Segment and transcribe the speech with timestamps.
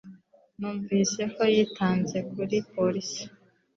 [0.59, 3.23] Numvise ko yitanze kuri polisi